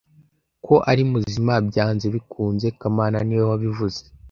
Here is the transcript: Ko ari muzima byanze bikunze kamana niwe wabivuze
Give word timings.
Ko 0.65 0.75
ari 0.91 1.03
muzima 1.11 1.53
byanze 1.67 2.05
bikunze 2.15 2.67
kamana 2.79 3.17
niwe 3.25 3.45
wabivuze 3.51 4.01